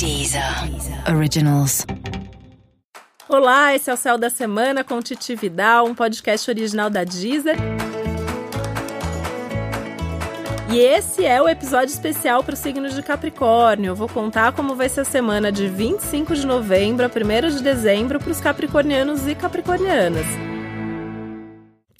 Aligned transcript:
Deezer 0.00 0.42
Originals. 1.14 1.84
Olá, 3.28 3.74
esse 3.74 3.90
é 3.90 3.92
o 3.92 3.96
Céu 3.98 4.16
da 4.16 4.30
Semana 4.30 4.82
com 4.82 4.98
Titi 5.02 5.34
Vidal, 5.34 5.86
um 5.86 5.94
podcast 5.94 6.50
original 6.50 6.88
da 6.88 7.04
Deezer. 7.04 7.54
E 10.70 10.78
esse 10.78 11.26
é 11.26 11.42
o 11.42 11.46
episódio 11.46 11.92
especial 11.92 12.42
para 12.42 12.54
o 12.54 12.56
signo 12.56 12.88
de 12.88 13.02
Capricórnio. 13.02 13.90
Eu 13.90 13.94
vou 13.94 14.08
contar 14.08 14.52
como 14.52 14.74
vai 14.74 14.88
ser 14.88 15.02
a 15.02 15.04
semana 15.04 15.52
de 15.52 15.68
25 15.68 16.34
de 16.34 16.46
novembro 16.46 17.04
a 17.04 17.10
1 17.10 17.56
de 17.56 17.62
dezembro 17.62 18.18
para 18.18 18.30
os 18.30 18.40
capricornianos 18.40 19.28
e 19.28 19.34
capricornianas 19.34 20.24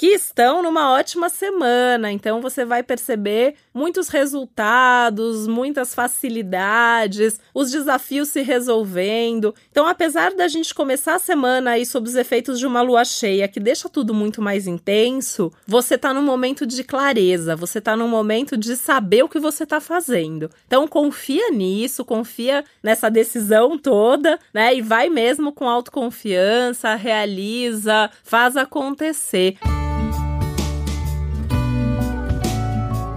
que 0.00 0.14
estão 0.14 0.62
numa 0.62 0.94
ótima 0.94 1.28
semana. 1.28 2.10
Então 2.10 2.40
você 2.40 2.64
vai 2.64 2.82
perceber 2.82 3.56
muitos 3.74 4.08
resultados, 4.08 5.46
muitas 5.46 5.94
facilidades, 5.94 7.38
os 7.52 7.70
desafios 7.70 8.30
se 8.30 8.40
resolvendo. 8.40 9.54
Então, 9.70 9.86
apesar 9.86 10.32
da 10.34 10.48
gente 10.48 10.74
começar 10.74 11.16
a 11.16 11.18
semana 11.18 11.72
aí 11.72 11.84
sob 11.84 12.08
os 12.08 12.14
efeitos 12.14 12.58
de 12.58 12.66
uma 12.66 12.80
lua 12.80 13.04
cheia 13.04 13.46
que 13.46 13.60
deixa 13.60 13.90
tudo 13.90 14.14
muito 14.14 14.40
mais 14.40 14.66
intenso, 14.66 15.52
você 15.66 15.98
tá 15.98 16.14
num 16.14 16.22
momento 16.22 16.64
de 16.64 16.82
clareza, 16.82 17.54
você 17.54 17.78
tá 17.78 17.94
num 17.94 18.08
momento 18.08 18.56
de 18.56 18.76
saber 18.76 19.22
o 19.22 19.28
que 19.28 19.38
você 19.38 19.66
tá 19.66 19.82
fazendo. 19.82 20.48
Então, 20.66 20.88
confia 20.88 21.50
nisso, 21.50 22.06
confia 22.06 22.64
nessa 22.82 23.10
decisão 23.10 23.76
toda, 23.76 24.38
né? 24.54 24.74
E 24.74 24.80
vai 24.80 25.10
mesmo 25.10 25.52
com 25.52 25.68
autoconfiança, 25.68 26.94
realiza, 26.94 28.10
faz 28.24 28.56
acontecer. 28.56 29.58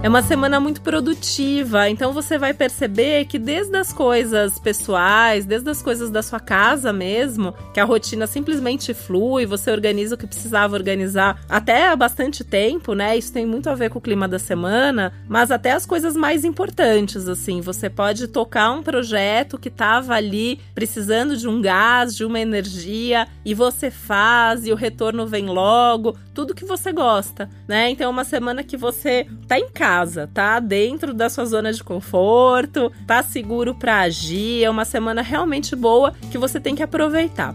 É 0.04 0.08
uma 0.08 0.20
semana 0.20 0.60
muito 0.60 0.82
produtiva, 0.82 1.88
então 1.88 2.12
você 2.12 2.36
vai 2.36 2.52
perceber 2.52 3.24
que 3.24 3.38
desde 3.38 3.74
as 3.74 3.90
coisas 3.90 4.58
pessoais, 4.58 5.46
desde 5.46 5.70
as 5.70 5.80
coisas 5.80 6.10
da 6.10 6.22
sua 6.22 6.38
casa 6.38 6.92
mesmo, 6.92 7.54
que 7.72 7.80
a 7.80 7.86
rotina 7.86 8.26
simplesmente 8.26 8.92
flui, 8.92 9.46
você 9.46 9.70
organiza 9.70 10.14
o 10.14 10.18
que 10.18 10.26
precisava 10.26 10.76
organizar 10.76 11.40
até 11.48 11.88
há 11.88 11.96
bastante 11.96 12.44
tempo, 12.44 12.92
né? 12.92 13.16
Isso 13.16 13.32
tem 13.32 13.46
muito 13.46 13.70
a 13.70 13.74
ver 13.74 13.88
com 13.88 13.98
o 13.98 14.02
clima 14.02 14.28
da 14.28 14.38
semana, 14.38 15.10
mas 15.26 15.50
até 15.50 15.72
as 15.72 15.86
coisas 15.86 16.14
mais 16.14 16.44
importantes, 16.44 17.26
assim, 17.26 17.62
você 17.62 17.88
pode 17.88 18.28
tocar 18.28 18.72
um 18.72 18.82
projeto 18.82 19.56
que 19.56 19.68
estava 19.68 20.12
ali 20.12 20.60
precisando 20.74 21.34
de 21.34 21.48
um 21.48 21.62
gás, 21.62 22.14
de 22.14 22.26
uma 22.26 22.38
energia, 22.38 23.26
e 23.42 23.54
você 23.54 23.90
faz 23.90 24.66
e 24.66 24.70
o 24.70 24.76
retorno 24.76 25.26
vem 25.26 25.46
logo, 25.46 26.14
tudo 26.34 26.54
que 26.54 26.66
você 26.66 26.92
gosta, 26.92 27.48
né? 27.66 27.88
Então 27.88 28.06
é 28.06 28.10
uma 28.10 28.24
semana 28.24 28.62
que 28.62 28.76
você 28.76 29.26
tá 29.48 29.58
em 29.58 29.70
casa 29.70 29.93
casa, 29.94 30.28
tá 30.34 30.58
dentro 30.58 31.14
da 31.14 31.30
sua 31.30 31.44
zona 31.44 31.72
de 31.72 31.82
conforto, 31.84 32.92
tá 33.06 33.22
seguro 33.22 33.76
para 33.76 34.00
agir, 34.00 34.64
é 34.64 34.68
uma 34.68 34.84
semana 34.84 35.22
realmente 35.22 35.76
boa 35.76 36.12
que 36.32 36.38
você 36.38 36.58
tem 36.58 36.74
que 36.74 36.82
aproveitar. 36.82 37.54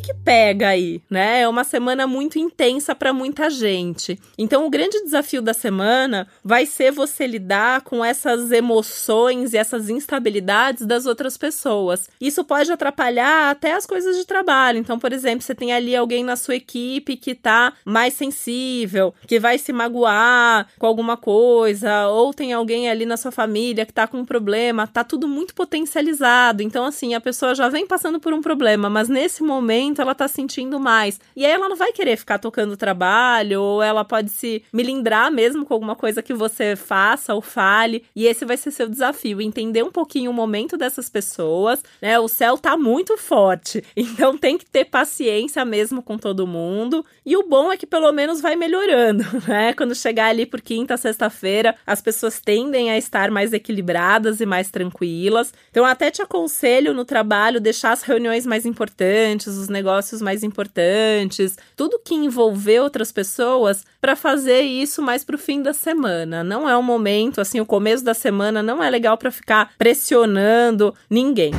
Que 0.00 0.08
que 0.08 0.14
pega 0.14 0.68
aí, 0.68 1.02
né? 1.10 1.42
É 1.42 1.48
uma 1.48 1.64
semana 1.64 2.06
muito 2.06 2.38
intensa 2.38 2.94
para 2.94 3.12
muita 3.12 3.50
gente. 3.50 4.18
Então, 4.38 4.66
o 4.66 4.70
grande 4.70 5.02
desafio 5.02 5.42
da 5.42 5.52
semana 5.52 6.26
vai 6.42 6.64
ser 6.64 6.90
você 6.90 7.26
lidar 7.26 7.82
com 7.82 8.02
essas 8.02 8.50
emoções 8.50 9.52
e 9.52 9.58
essas 9.58 9.90
instabilidades 9.90 10.86
das 10.86 11.04
outras 11.04 11.36
pessoas. 11.36 12.08
Isso 12.18 12.42
pode 12.42 12.72
atrapalhar 12.72 13.50
até 13.50 13.74
as 13.74 13.84
coisas 13.84 14.16
de 14.16 14.24
trabalho. 14.24 14.78
Então, 14.78 14.98
por 14.98 15.12
exemplo, 15.12 15.42
você 15.42 15.54
tem 15.54 15.72
ali 15.72 15.94
alguém 15.94 16.24
na 16.24 16.36
sua 16.36 16.56
equipe 16.56 17.16
que 17.16 17.34
tá 17.34 17.74
mais 17.84 18.14
sensível, 18.14 19.14
que 19.26 19.38
vai 19.38 19.58
se 19.58 19.72
magoar 19.72 20.68
com 20.78 20.86
alguma 20.86 21.16
coisa, 21.16 22.08
ou 22.08 22.32
tem 22.32 22.52
alguém 22.52 22.88
ali 22.88 23.04
na 23.04 23.16
sua 23.16 23.30
família 23.30 23.84
que 23.84 23.92
tá 23.92 24.06
com 24.06 24.18
um 24.18 24.24
problema, 24.24 24.86
tá 24.86 25.04
tudo 25.04 25.28
muito 25.28 25.54
potencializado. 25.54 26.62
Então, 26.62 26.84
assim, 26.84 27.14
a 27.14 27.20
pessoa 27.20 27.54
já 27.54 27.68
vem 27.68 27.86
passando 27.86 28.18
por 28.18 28.32
um 28.32 28.40
problema, 28.40 28.88
mas 28.88 29.08
nesse 29.08 29.42
momento 29.42 29.87
momento 29.88 30.02
ela 30.02 30.14
tá 30.14 30.28
sentindo 30.28 30.78
mais. 30.78 31.20
E 31.34 31.44
aí 31.44 31.52
ela 31.52 31.68
não 31.68 31.76
vai 31.76 31.92
querer 31.92 32.16
ficar 32.16 32.38
tocando 32.38 32.76
trabalho, 32.76 33.62
ou 33.62 33.82
ela 33.82 34.04
pode 34.04 34.30
se 34.30 34.62
milindrar 34.72 35.32
mesmo 35.32 35.64
com 35.64 35.74
alguma 35.74 35.96
coisa 35.96 36.22
que 36.22 36.34
você 36.34 36.76
faça 36.76 37.34
ou 37.34 37.40
fale. 37.40 38.04
E 38.14 38.26
esse 38.26 38.44
vai 38.44 38.56
ser 38.56 38.70
seu 38.70 38.88
desafio, 38.88 39.40
entender 39.40 39.82
um 39.82 39.90
pouquinho 39.90 40.30
o 40.30 40.34
momento 40.34 40.76
dessas 40.76 41.08
pessoas, 41.08 41.82
né? 42.00 42.18
O 42.18 42.28
céu 42.28 42.58
tá 42.58 42.76
muito 42.76 43.16
forte, 43.16 43.82
então 43.96 44.36
tem 44.36 44.58
que 44.58 44.66
ter 44.66 44.84
paciência 44.84 45.64
mesmo 45.64 46.02
com 46.02 46.18
todo 46.18 46.46
mundo. 46.46 47.04
E 47.24 47.36
o 47.36 47.46
bom 47.46 47.72
é 47.72 47.76
que 47.76 47.86
pelo 47.86 48.12
menos 48.12 48.40
vai 48.40 48.56
melhorando, 48.56 49.24
né? 49.46 49.72
Quando 49.72 49.94
chegar 49.94 50.26
ali 50.26 50.44
por 50.44 50.60
quinta, 50.60 50.96
sexta-feira, 50.96 51.74
as 51.86 52.00
pessoas 52.00 52.40
tendem 52.40 52.90
a 52.90 52.98
estar 52.98 53.30
mais 53.30 53.52
equilibradas 53.52 54.40
e 54.40 54.46
mais 54.46 54.70
tranquilas. 54.70 55.52
Então 55.70 55.84
até 55.84 56.10
te 56.10 56.22
aconselho 56.22 56.92
no 56.92 57.04
trabalho 57.04 57.60
deixar 57.60 57.92
as 57.92 58.02
reuniões 58.02 58.46
mais 58.46 58.66
importantes, 58.66 59.46
os 59.46 59.67
negócios 59.68 60.22
mais 60.22 60.42
importantes, 60.42 61.56
tudo 61.76 62.00
que 62.04 62.14
envolver 62.14 62.80
outras 62.80 63.12
pessoas 63.12 63.84
para 64.00 64.16
fazer 64.16 64.60
isso 64.60 65.02
mais 65.02 65.24
pro 65.24 65.38
fim 65.38 65.62
da 65.62 65.72
semana. 65.72 66.44
Não 66.44 66.68
é 66.68 66.76
um 66.76 66.82
momento 66.82 67.40
assim, 67.40 67.60
o 67.60 67.66
começo 67.66 68.04
da 68.04 68.14
semana 68.14 68.62
não 68.62 68.82
é 68.82 68.90
legal 68.90 69.16
para 69.16 69.30
ficar 69.30 69.72
pressionando 69.78 70.94
ninguém. 71.10 71.52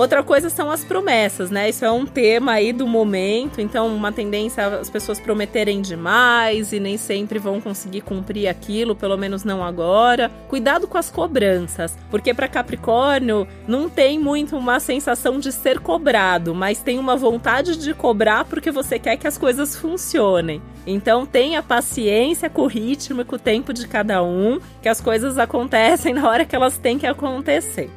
Outra 0.00 0.22
coisa 0.22 0.48
são 0.48 0.70
as 0.70 0.82
promessas, 0.82 1.50
né? 1.50 1.68
Isso 1.68 1.84
é 1.84 1.92
um 1.92 2.06
tema 2.06 2.52
aí 2.52 2.72
do 2.72 2.86
momento, 2.86 3.60
então 3.60 3.86
uma 3.94 4.10
tendência 4.10 4.66
as 4.66 4.88
pessoas 4.88 5.20
prometerem 5.20 5.82
demais 5.82 6.72
e 6.72 6.80
nem 6.80 6.96
sempre 6.96 7.38
vão 7.38 7.60
conseguir 7.60 8.00
cumprir 8.00 8.48
aquilo, 8.48 8.96
pelo 8.96 9.18
menos 9.18 9.44
não 9.44 9.62
agora. 9.62 10.30
Cuidado 10.48 10.88
com 10.88 10.96
as 10.96 11.10
cobranças, 11.10 11.98
porque 12.10 12.32
para 12.32 12.48
Capricórnio 12.48 13.46
não 13.68 13.90
tem 13.90 14.18
muito 14.18 14.56
uma 14.56 14.80
sensação 14.80 15.38
de 15.38 15.52
ser 15.52 15.80
cobrado, 15.80 16.54
mas 16.54 16.80
tem 16.80 16.98
uma 16.98 17.14
vontade 17.14 17.76
de 17.76 17.92
cobrar 17.92 18.46
porque 18.46 18.70
você 18.70 18.98
quer 18.98 19.18
que 19.18 19.28
as 19.28 19.36
coisas 19.36 19.76
funcionem. 19.76 20.62
Então 20.86 21.26
tenha 21.26 21.62
paciência 21.62 22.48
com 22.48 22.62
o 22.62 22.66
ritmo 22.66 23.20
e 23.20 23.24
com 23.26 23.36
o 23.36 23.38
tempo 23.38 23.70
de 23.70 23.86
cada 23.86 24.22
um, 24.22 24.60
que 24.80 24.88
as 24.88 24.98
coisas 24.98 25.36
acontecem 25.36 26.14
na 26.14 26.26
hora 26.26 26.46
que 26.46 26.56
elas 26.56 26.78
têm 26.78 26.98
que 26.98 27.06
acontecer. 27.06 27.90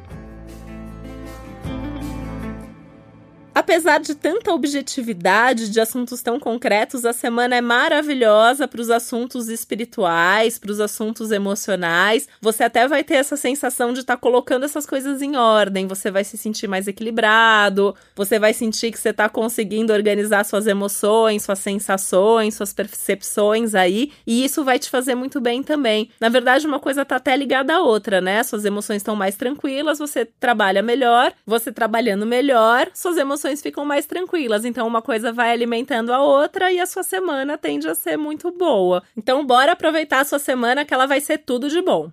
Apesar 3.54 4.00
de 4.00 4.16
tanta 4.16 4.52
objetividade 4.52 5.70
de 5.70 5.80
assuntos 5.80 6.20
tão 6.20 6.40
concretos, 6.40 7.04
a 7.04 7.12
semana 7.12 7.54
é 7.54 7.60
maravilhosa 7.60 8.66
para 8.66 8.80
os 8.80 8.90
assuntos 8.90 9.48
espirituais, 9.48 10.58
para 10.58 10.72
os 10.72 10.80
assuntos 10.80 11.30
emocionais. 11.30 12.28
Você 12.40 12.64
até 12.64 12.88
vai 12.88 13.04
ter 13.04 13.14
essa 13.14 13.36
sensação 13.36 13.92
de 13.92 14.00
estar 14.00 14.16
tá 14.16 14.20
colocando 14.20 14.64
essas 14.64 14.84
coisas 14.84 15.22
em 15.22 15.36
ordem. 15.36 15.86
Você 15.86 16.10
vai 16.10 16.24
se 16.24 16.36
sentir 16.36 16.66
mais 16.66 16.88
equilibrado, 16.88 17.94
você 18.16 18.40
vai 18.40 18.52
sentir 18.52 18.90
que 18.90 18.98
você 18.98 19.10
está 19.10 19.28
conseguindo 19.28 19.92
organizar 19.92 20.42
suas 20.44 20.66
emoções, 20.66 21.44
suas 21.44 21.60
sensações, 21.60 22.54
suas 22.56 22.72
percepções 22.72 23.76
aí, 23.76 24.10
e 24.26 24.44
isso 24.44 24.64
vai 24.64 24.80
te 24.80 24.90
fazer 24.90 25.14
muito 25.14 25.40
bem 25.40 25.62
também. 25.62 26.10
Na 26.20 26.28
verdade, 26.28 26.66
uma 26.66 26.80
coisa 26.80 27.02
está 27.02 27.16
até 27.16 27.36
ligada 27.36 27.76
à 27.76 27.80
outra, 27.80 28.20
né? 28.20 28.42
Suas 28.42 28.64
emoções 28.64 28.96
estão 28.96 29.14
mais 29.14 29.36
tranquilas, 29.36 30.00
você 30.00 30.24
trabalha 30.24 30.82
melhor, 30.82 31.32
você 31.46 31.70
trabalhando 31.70 32.26
melhor, 32.26 32.90
suas 32.92 33.16
emoções 33.16 33.43
ficam 33.62 33.84
mais 33.84 34.06
tranquilas. 34.06 34.64
Então, 34.64 34.86
uma 34.86 35.02
coisa 35.02 35.32
vai 35.32 35.50
alimentando 35.50 36.12
a 36.12 36.22
outra 36.22 36.72
e 36.72 36.80
a 36.80 36.86
sua 36.86 37.02
semana 37.02 37.58
tende 37.58 37.88
a 37.88 37.94
ser 37.94 38.16
muito 38.16 38.50
boa. 38.50 39.02
Então, 39.16 39.44
bora 39.44 39.72
aproveitar 39.72 40.20
a 40.20 40.24
sua 40.24 40.38
semana 40.38 40.84
que 40.84 40.94
ela 40.94 41.06
vai 41.06 41.20
ser 41.20 41.38
tudo 41.38 41.68
de 41.68 41.80
bom. 41.82 42.10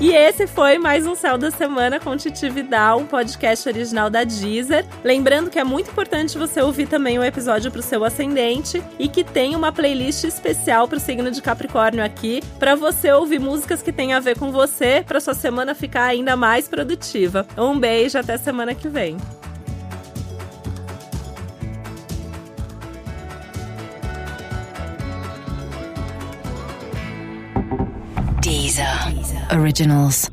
E 0.00 0.14
esse 0.14 0.46
foi 0.46 0.78
mais 0.78 1.06
um 1.06 1.14
Céu 1.14 1.36
da 1.36 1.50
Semana 1.50 2.00
com 2.00 2.16
Titi 2.16 2.48
Vidal, 2.48 3.00
um 3.00 3.06
podcast 3.06 3.68
original 3.68 4.08
da 4.08 4.24
Deezer. 4.24 4.86
Lembrando 5.04 5.50
que 5.50 5.58
é 5.58 5.62
muito 5.62 5.90
importante 5.90 6.38
você 6.38 6.62
ouvir 6.62 6.88
também 6.88 7.18
o 7.18 7.22
episódio 7.22 7.70
para 7.70 7.80
o 7.80 7.82
seu 7.82 8.02
ascendente 8.02 8.82
e 8.98 9.08
que 9.08 9.22
tem 9.22 9.54
uma 9.54 9.70
playlist 9.70 10.24
especial 10.24 10.88
para 10.88 10.96
o 10.96 11.00
signo 11.00 11.30
de 11.30 11.42
Capricórnio 11.42 12.02
aqui, 12.02 12.42
para 12.58 12.74
você 12.74 13.12
ouvir 13.12 13.40
músicas 13.40 13.82
que 13.82 13.92
têm 13.92 14.14
a 14.14 14.20
ver 14.20 14.38
com 14.38 14.50
você, 14.50 15.04
para 15.06 15.20
sua 15.20 15.34
semana 15.34 15.74
ficar 15.74 16.04
ainda 16.04 16.34
mais 16.34 16.66
produtiva. 16.66 17.46
Um 17.58 17.78
beijo, 17.78 18.16
até 18.16 18.38
semana 18.38 18.74
que 18.74 18.88
vem. 18.88 19.18
Deezer. 28.50 29.14
Originals. 29.52 30.28